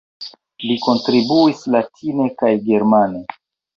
Li 0.69 0.77
kontribuis 0.85 1.61
latine 1.75 2.29
kaj 2.41 2.51
germane. 2.71 3.23